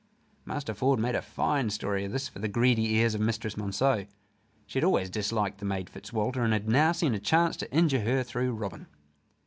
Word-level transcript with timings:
Master 0.45 0.73
Ford 0.73 0.99
made 0.99 1.13
a 1.13 1.21
fine 1.21 1.69
story 1.69 2.05
of 2.05 2.11
this 2.11 2.27
for 2.27 2.39
the 2.39 2.47
greedy 2.47 2.95
ears 2.95 3.13
of 3.13 3.21
Mistress 3.21 3.53
Monceux. 3.53 4.07
She 4.65 4.79
had 4.79 4.83
always 4.83 5.11
disliked 5.11 5.59
the 5.59 5.65
maid 5.65 5.91
Fitzwalter; 5.91 6.43
and 6.43 6.53
had 6.53 6.67
now 6.67 6.91
seen 6.91 7.13
a 7.13 7.19
chance 7.19 7.55
to 7.57 7.71
injure 7.71 8.01
her 8.01 8.23
through 8.23 8.53
Robin. 8.53 8.87